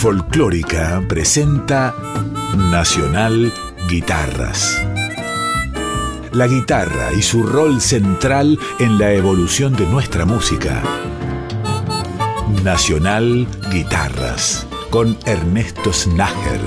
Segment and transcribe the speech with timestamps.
[0.00, 1.94] Folclórica presenta
[2.56, 3.52] Nacional
[3.86, 4.82] Guitarras.
[6.32, 10.82] La guitarra y su rol central en la evolución de nuestra música.
[12.64, 16.60] Nacional Guitarras con Ernesto Snager.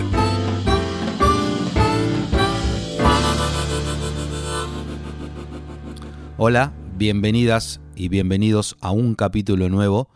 [6.37, 10.07] Hola, bienvenidas y bienvenidos a un capítulo nuevo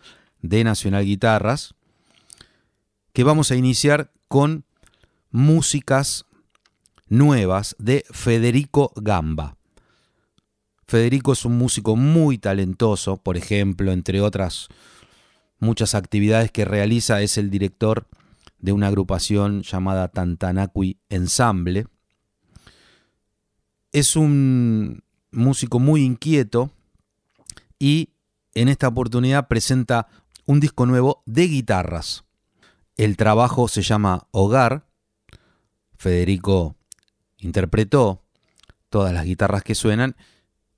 [0.43, 1.76] de Nacional Guitarras
[3.17, 4.63] que vamos a iniciar con
[5.31, 6.27] músicas
[7.07, 9.57] nuevas de Federico Gamba.
[10.85, 14.67] Federico es un músico muy talentoso, por ejemplo, entre otras
[15.57, 18.05] muchas actividades que realiza, es el director
[18.59, 21.87] de una agrupación llamada Tantanaqui Ensemble.
[23.93, 26.69] Es un músico muy inquieto
[27.79, 28.09] y
[28.53, 30.07] en esta oportunidad presenta
[30.45, 32.26] un disco nuevo de guitarras.
[32.97, 34.87] El trabajo se llama Hogar.
[35.97, 36.75] Federico
[37.37, 38.23] interpretó
[38.89, 40.15] todas las guitarras que suenan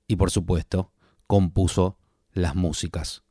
[0.06, 0.92] y por supuesto
[1.26, 1.96] compuso
[2.32, 3.22] las músicas.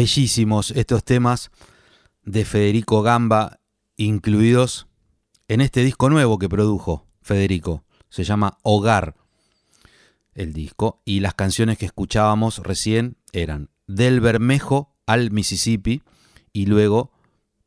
[0.00, 1.50] Bellísimos estos temas
[2.22, 3.60] de Federico Gamba
[3.98, 4.86] incluidos
[5.46, 7.84] en este disco nuevo que produjo Federico.
[8.08, 9.14] Se llama Hogar
[10.32, 16.02] el disco y las canciones que escuchábamos recién eran Del Bermejo al Mississippi
[16.54, 17.12] y luego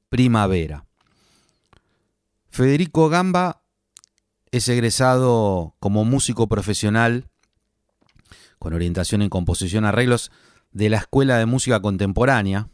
[0.09, 0.87] Primavera.
[2.49, 3.61] Federico Gamba
[4.49, 7.29] es egresado como músico profesional
[8.57, 10.31] con orientación en composición arreglos
[10.73, 12.67] de la Escuela de Música Contemporánea.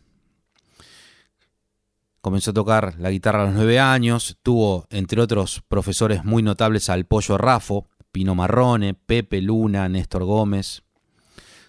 [2.22, 6.90] Comenzó a tocar la guitarra a los nueve años, tuvo entre otros profesores muy notables
[6.90, 10.84] al Pollo Rafo, Pino Marrone, Pepe Luna, Néstor Gómez,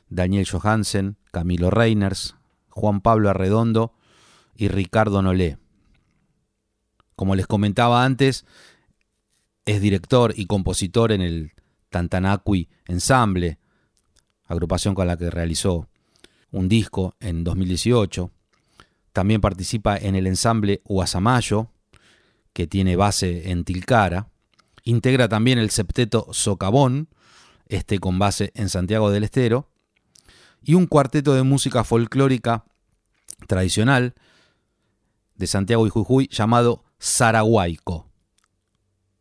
[0.09, 2.37] Daniel Johansen, Camilo Reiners,
[2.69, 3.95] Juan Pablo Arredondo
[4.55, 5.59] y Ricardo Nolé.
[7.15, 8.45] Como les comentaba antes,
[9.67, 11.53] es director y compositor en el
[11.91, 13.59] Tantanacui Ensemble,
[14.47, 15.89] agrupación con la que realizó
[16.51, 18.31] un disco en 2018.
[19.13, 21.71] También participa en el ensamble Uasamayo,
[22.53, 24.29] que tiene base en Tilcara.
[24.85, 27.09] Integra también el septeto Socavón,
[27.67, 29.69] este con base en Santiago del Estero.
[30.63, 32.65] Y un cuarteto de música folclórica
[33.47, 34.15] tradicional
[35.37, 38.07] de Santiago y Jujuy llamado Saraguaico.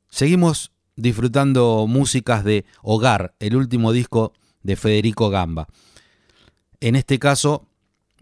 [0.09, 4.33] Seguimos disfrutando músicas de Hogar, el último disco
[4.63, 5.67] de Federico Gamba.
[6.81, 7.67] En este caso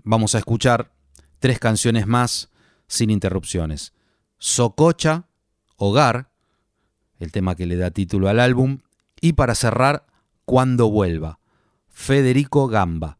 [0.04, 0.92] vamos a escuchar
[1.40, 2.50] tres canciones más
[2.88, 3.94] sin interrupciones.
[4.40, 5.28] Sococha,
[5.76, 6.32] Hogar,
[7.20, 8.80] el tema que le da título al álbum,
[9.22, 10.06] y para cerrar,
[10.46, 11.40] Cuando vuelva,
[11.90, 13.20] Federico Gamba.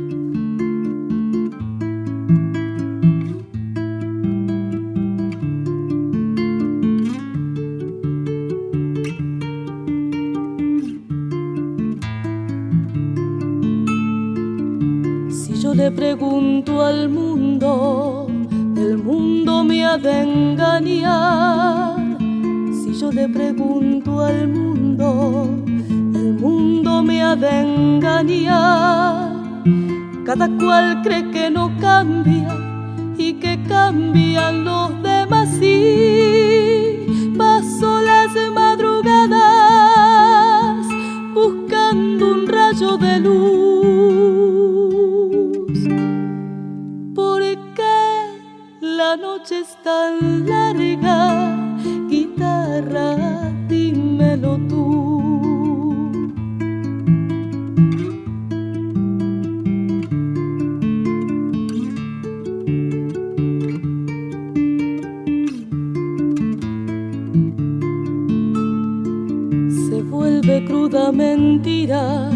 [70.91, 72.29] Cruda mentira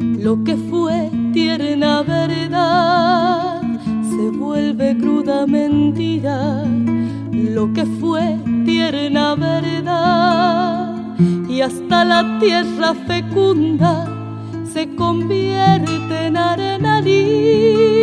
[0.00, 3.60] lo que fue tierna verdad
[4.38, 6.64] vuelve cruda mentira
[7.32, 10.94] lo que fue tierna verdad
[11.48, 14.06] y hasta la tierra fecunda
[14.72, 17.99] se convierte en arenalí.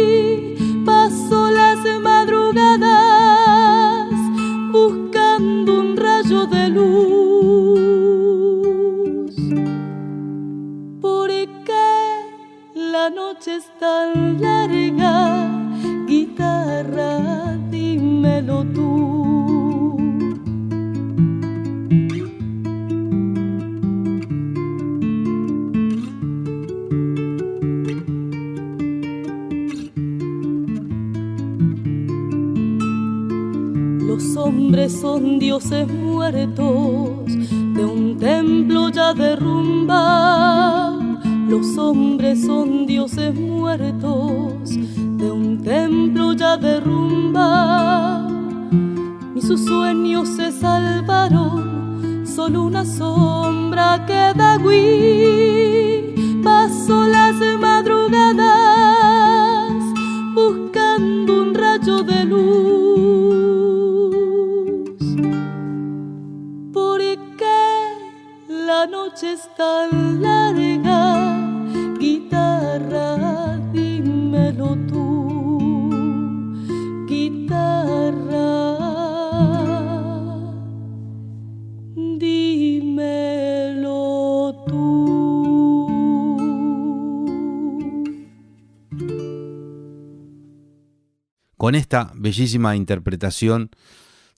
[91.68, 93.72] Con esta bellísima interpretación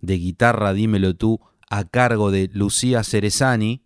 [0.01, 1.39] de guitarra Dímelo tú
[1.69, 3.83] a cargo de Lucía Cerezani,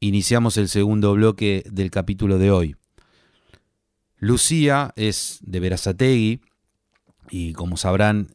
[0.00, 2.76] iniciamos el segundo bloque del capítulo de hoy.
[4.16, 6.40] Lucía es de Verazategui
[7.30, 8.34] y como sabrán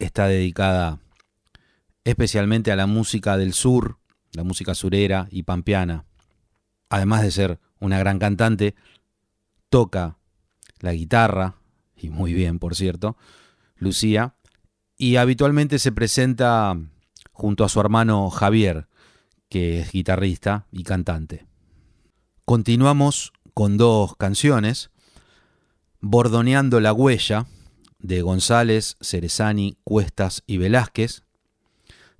[0.00, 0.98] está dedicada
[2.02, 4.00] especialmente a la música del sur,
[4.32, 6.06] la música surera y pampeana.
[6.88, 8.74] Además de ser una gran cantante,
[9.68, 10.18] toca
[10.80, 11.57] la guitarra,
[11.98, 13.16] y muy bien, por cierto,
[13.76, 14.34] Lucía,
[14.96, 16.76] y habitualmente se presenta
[17.32, 18.88] junto a su hermano Javier,
[19.48, 21.46] que es guitarrista y cantante.
[22.44, 24.90] Continuamos con dos canciones,
[26.00, 27.46] Bordoneando la huella,
[27.98, 31.24] de González, Cerezani, Cuestas y Velázquez,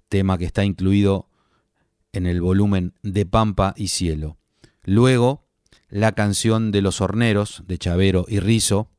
[0.08, 1.28] tema que está incluido
[2.12, 4.38] en el volumen de Pampa y Cielo.
[4.82, 5.46] Luego,
[5.88, 8.90] la canción de los horneros de Chavero y Rizo,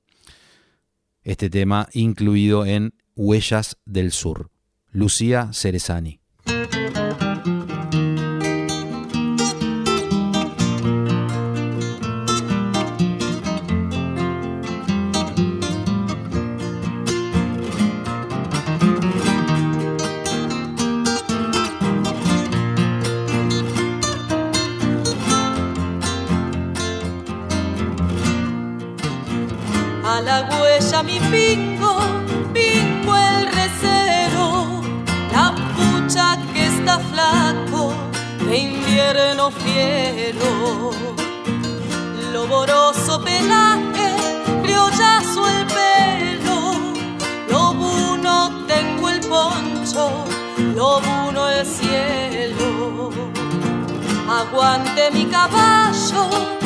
[1.30, 4.50] este tema incluido en Huellas del Sur.
[4.92, 6.19] Lucía Cerezani.
[39.10, 40.92] Invierno fiero,
[42.32, 44.16] loboroso pelaje,
[44.62, 46.94] criollazo el pelo,
[47.50, 50.26] lobuno tengo el poncho,
[50.76, 53.10] lobuno el cielo.
[54.30, 56.59] Aguante mi caballo,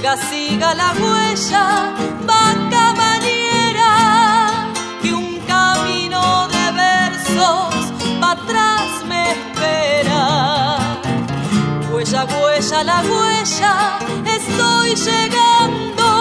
[0.00, 1.92] Siga, siga la huella,
[2.24, 7.74] vaca maniera, que un camino de versos
[8.18, 10.78] para atrás me espera.
[11.92, 16.19] Huella, huella, la huella, estoy llegando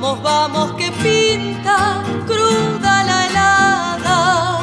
[0.00, 4.60] Vamos, vamos, que pinta cruda la helada.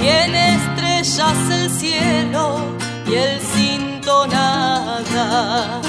[0.00, 2.58] Tiene estrellas el cielo
[3.06, 5.80] y el cinto nada.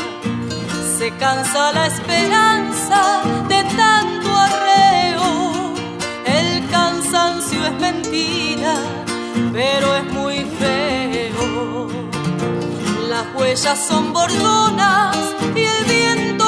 [1.00, 5.74] Se cansa la esperanza de tanto arreo.
[6.28, 8.76] El cansancio es mentira,
[9.52, 11.88] pero es muy feo.
[13.10, 15.18] Las huellas son bordonas
[15.56, 16.41] y el viento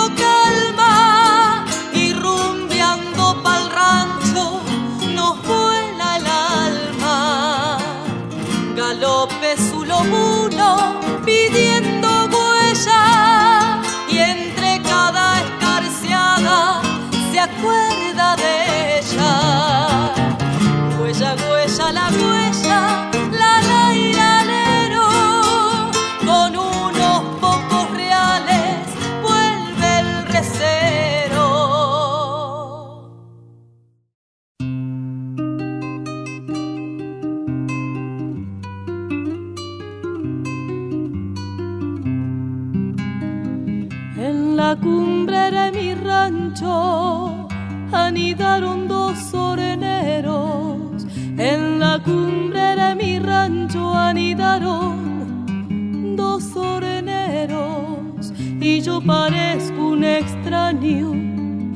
[59.06, 61.14] parezco un extraño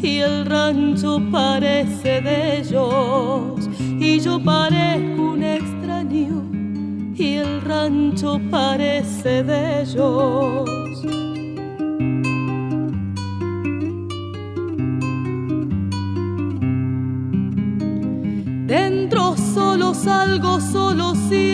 [0.02, 3.70] y el rancho parece de ellos.
[3.80, 6.44] Y yo parezco un extraño
[7.16, 10.68] y el rancho parece de ellos.
[20.08, 21.47] salgo solo, siempre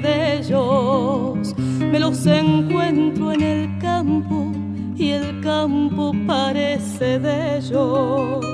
[0.00, 1.54] de ellos.
[1.56, 4.52] Me los encuentro en el campo
[4.96, 8.52] y el campo parece de ellos.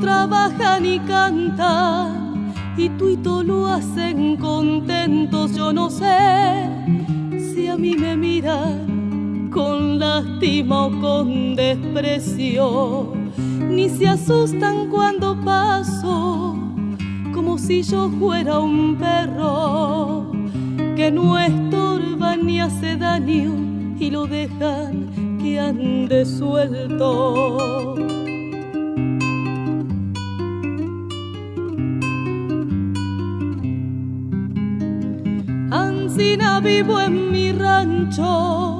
[0.00, 5.54] trabajan y cantan y tú y lo hacen contentos.
[5.54, 6.66] Yo no sé
[7.38, 8.89] si a mí me miran
[9.60, 13.12] con lástima o con desprecio,
[13.68, 16.56] ni se asustan cuando paso
[17.34, 20.32] como si yo fuera un perro
[20.96, 23.52] que no estorba ni hace daño
[23.98, 27.96] y lo dejan que ande suelto.
[35.70, 38.79] Ancina vivo en mi rancho,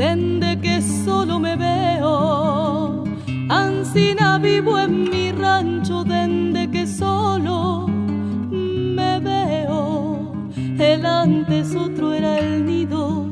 [0.00, 3.04] tende que solo me veo.
[3.50, 10.32] Ancina vivo en mi rancho, tende que solo me veo.
[10.78, 13.26] El antes otro era el nido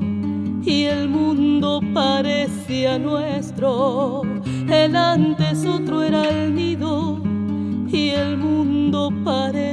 [0.63, 4.23] y el mundo parecía nuestro.
[4.69, 7.19] El antes otro era el nido
[7.91, 9.68] y el mundo parecía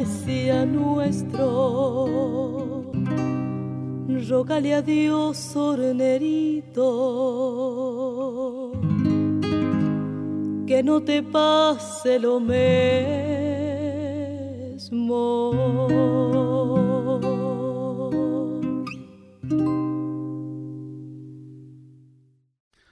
[4.27, 6.81] Rógale a Dios, hornerito,
[10.65, 12.55] que no te pase lo mismo.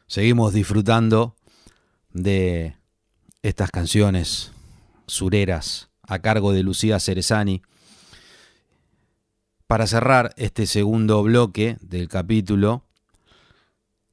[0.06, 1.36] Seguimos disfrutando
[2.12, 2.76] de
[3.42, 4.52] estas canciones
[5.08, 7.64] sureras a cargo de Lucía Cerezani.
[9.68, 12.86] Para cerrar este segundo bloque del capítulo,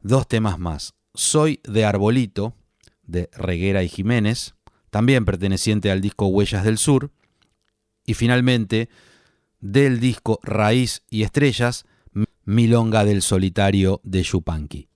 [0.00, 0.94] dos temas más.
[1.14, 2.54] Soy de Arbolito,
[3.02, 4.54] de Reguera y Jiménez,
[4.90, 7.10] también perteneciente al disco Huellas del Sur.
[8.06, 8.88] Y finalmente,
[9.60, 11.84] del disco Raíz y Estrellas,
[12.44, 14.88] Milonga del Solitario de Yupanqui.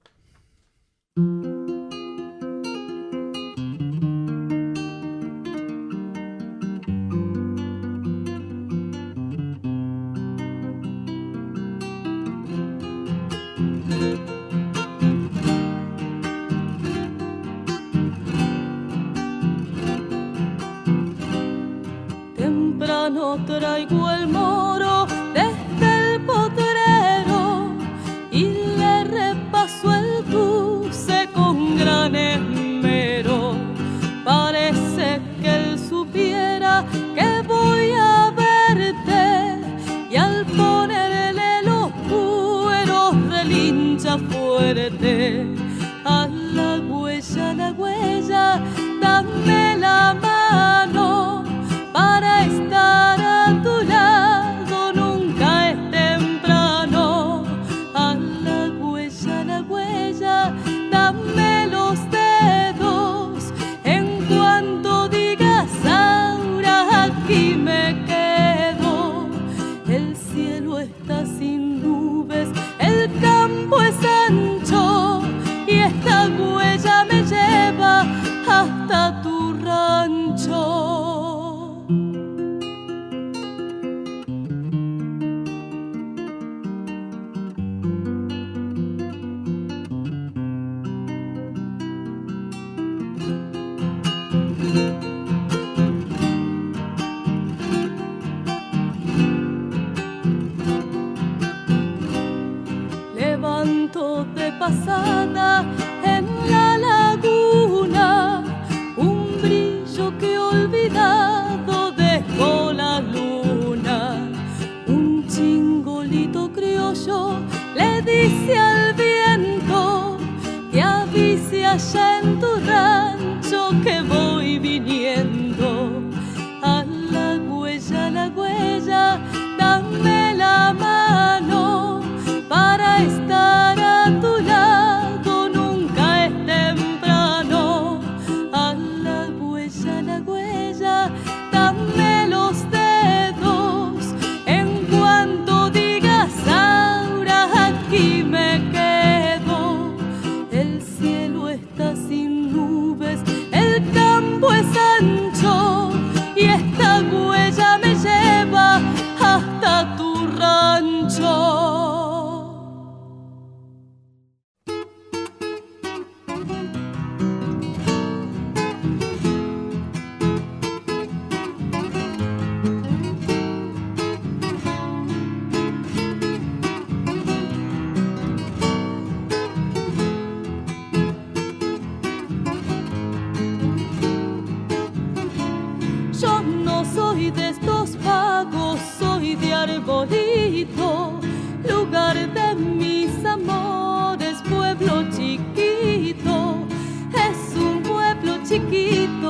[198.55, 199.24] chiquito.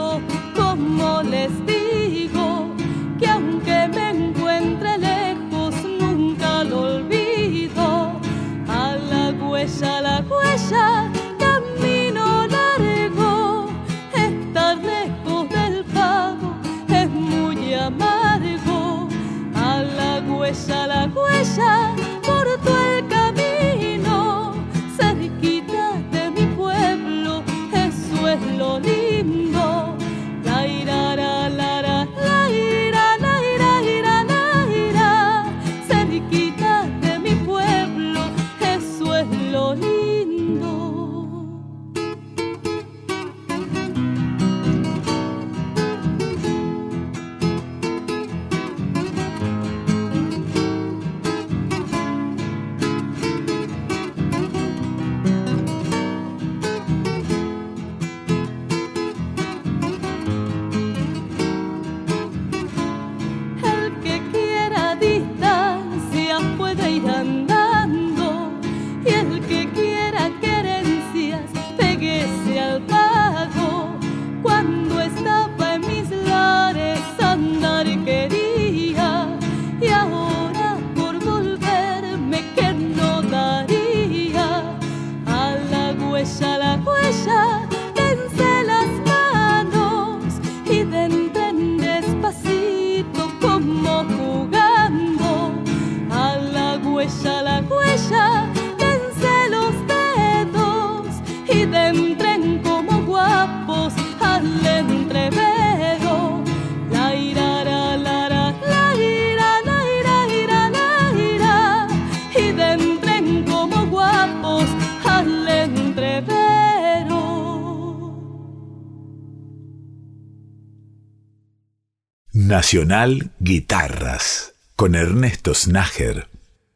[122.55, 126.28] Nacional Guitarras con Ernesto Snager.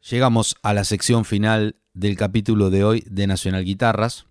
[0.09, 4.25] Llegamos a la sección final del capítulo de hoy de Nacional Guitarras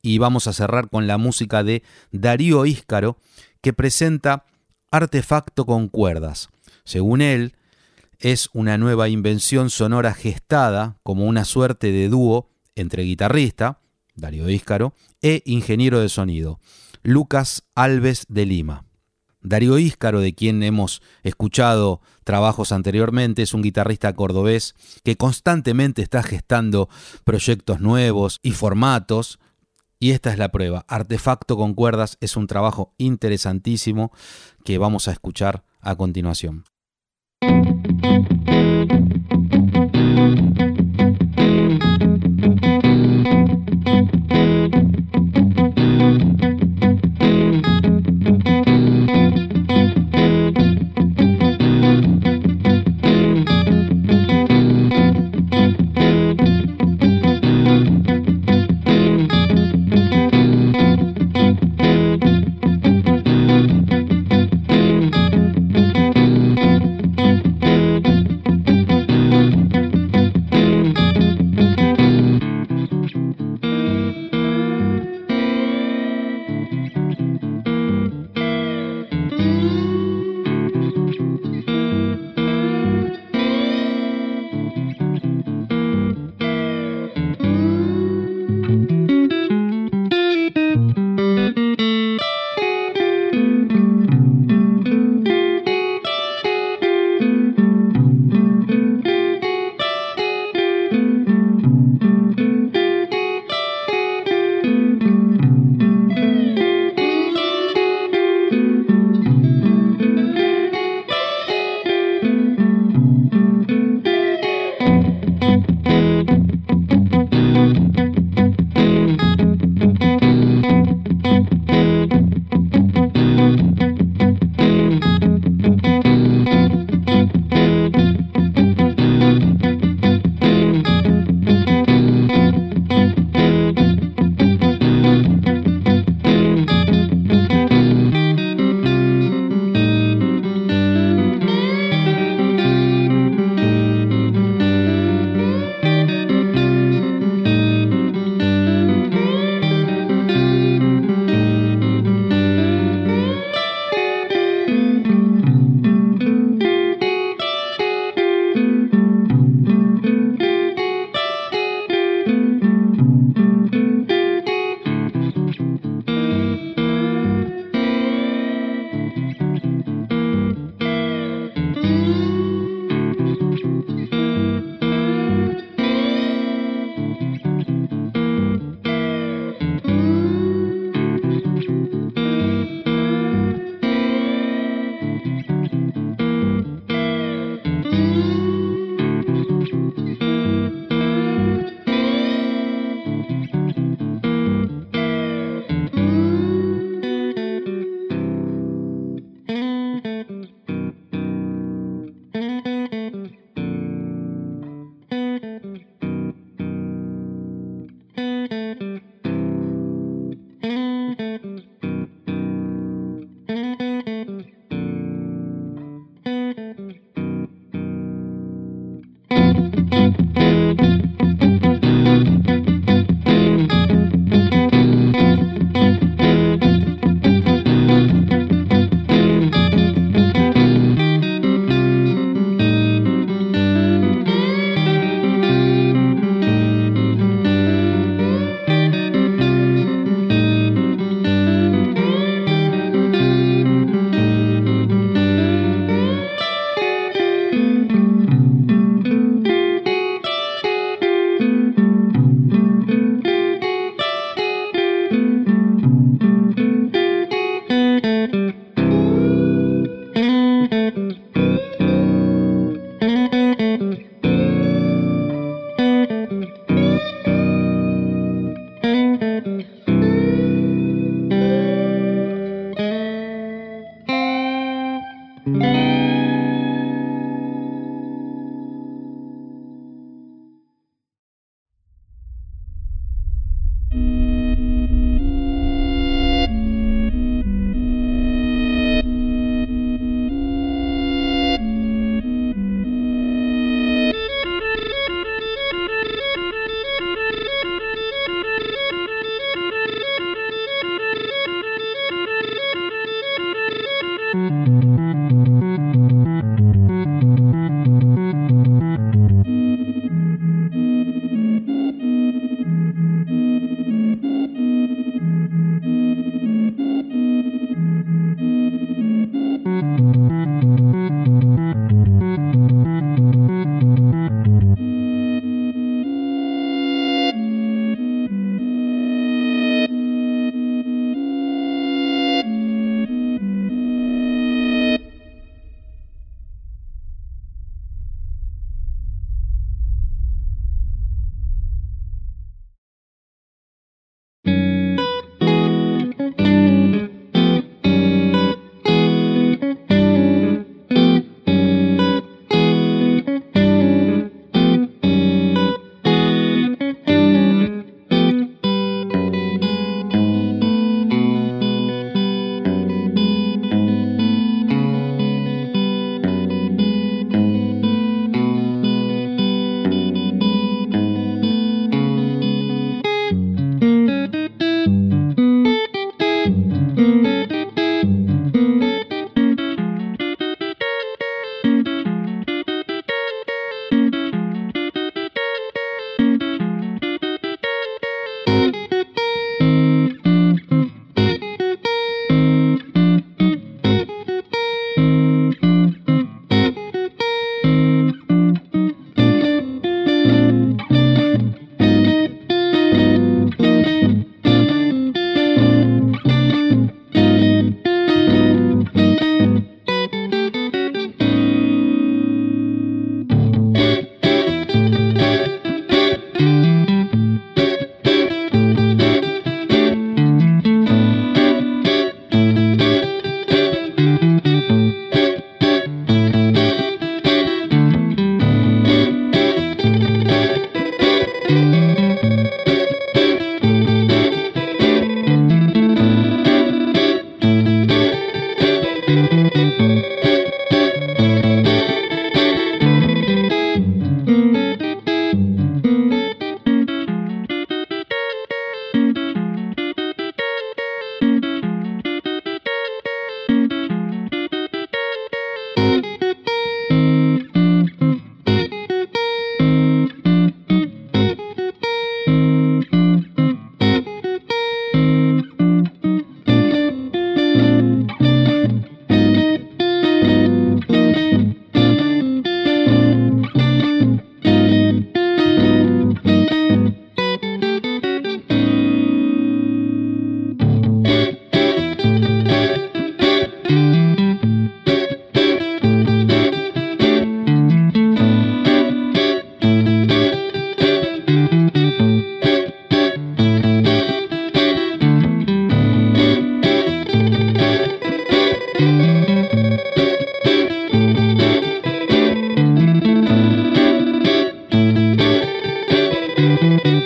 [0.00, 3.18] y vamos a cerrar con la música de Darío Íscaro
[3.60, 4.46] que presenta
[4.90, 6.48] Artefacto con cuerdas.
[6.86, 7.54] Según él,
[8.18, 13.78] es una nueva invención sonora gestada como una suerte de dúo entre guitarrista,
[14.14, 16.60] Darío Íscaro, e ingeniero de sonido,
[17.02, 18.86] Lucas Alves de Lima.
[19.44, 24.74] Darío Íscaro, de quien hemos escuchado trabajos anteriormente, es un guitarrista cordobés
[25.04, 26.88] que constantemente está gestando
[27.24, 29.38] proyectos nuevos y formatos.
[30.00, 30.84] Y esta es la prueba.
[30.88, 34.12] Artefacto con cuerdas es un trabajo interesantísimo
[34.64, 36.64] que vamos a escuchar a continuación.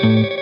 [0.01, 0.38] thank you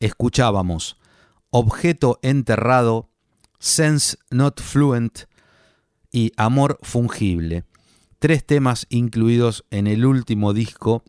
[0.00, 0.96] escuchábamos
[1.50, 3.08] Objeto Enterrado,
[3.58, 5.20] Sense Not Fluent
[6.10, 7.64] y Amor Fungible,
[8.18, 11.04] tres temas incluidos en el último disco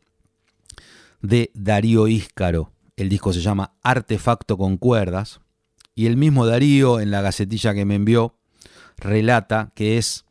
[1.22, 2.72] de Darío Íscaro.
[2.96, 5.42] El disco se llama Artefacto con cuerdas
[5.96, 8.36] y el mismo Darío en la gacetilla que me envió
[8.98, 10.26] relata que es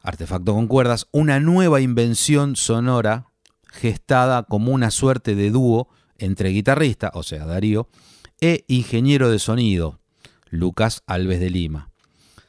[0.00, 3.26] Artefacto con cuerdas, una nueva invención sonora
[3.70, 5.88] gestada como una suerte de dúo
[6.22, 7.88] entre guitarrista, o sea, Darío,
[8.40, 10.00] e ingeniero de sonido,
[10.50, 11.90] Lucas Alves de Lima.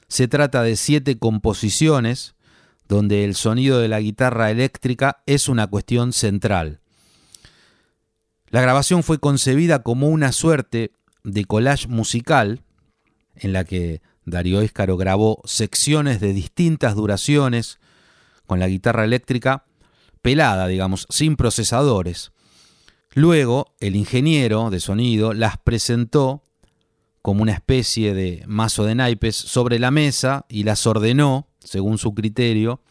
[0.07, 2.35] Se trata de siete composiciones
[2.87, 6.81] donde el sonido de la guitarra eléctrica es una cuestión central.
[8.49, 10.91] La grabación fue concebida como una suerte
[11.23, 12.61] de collage musical
[13.35, 17.79] en la que Darío Escaro grabó secciones de distintas duraciones
[18.45, 19.65] con la guitarra eléctrica
[20.21, 22.31] pelada, digamos, sin procesadores.
[23.15, 26.43] Luego, el ingeniero de sonido las presentó
[27.21, 32.13] como una especie de mazo de naipes sobre la mesa y las ordenó, según su
[32.13, 32.81] criterio,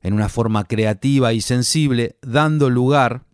[0.00, 3.24] en una forma creativa y sensible, dando lugar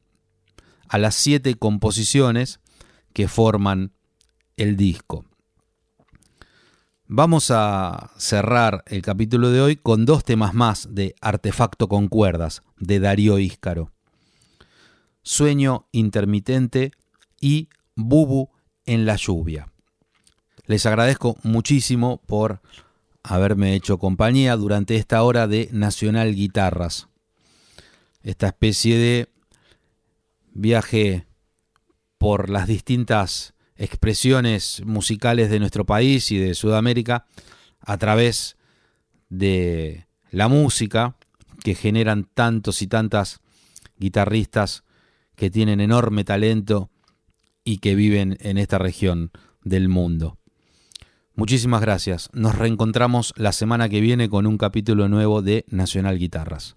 [0.88, 2.60] a las siete composiciones
[3.12, 3.92] que forman
[4.56, 5.24] el disco.
[7.06, 12.62] Vamos a cerrar el capítulo de hoy con dos temas más de Artefacto con cuerdas
[12.78, 13.92] de Darío Íscaro.
[15.26, 16.92] Sueño intermitente
[17.40, 18.50] y Bubu
[18.84, 19.72] en la lluvia.
[20.66, 22.60] Les agradezco muchísimo por
[23.24, 27.08] haberme hecho compañía durante esta hora de Nacional Guitarras.
[28.22, 29.28] Esta especie de
[30.52, 31.26] viaje
[32.18, 37.26] por las distintas expresiones musicales de nuestro país y de Sudamérica
[37.80, 38.56] a través
[39.28, 41.16] de la música
[41.64, 43.40] que generan tantos y tantas
[43.98, 44.84] guitarristas
[45.36, 46.90] que tienen enorme talento
[47.64, 49.30] y que viven en esta región
[49.62, 50.38] del mundo.
[51.34, 52.30] Muchísimas gracias.
[52.32, 56.76] Nos reencontramos la semana que viene con un capítulo nuevo de Nacional Guitarras.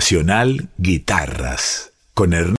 [0.00, 2.32] Nacional Guitarras con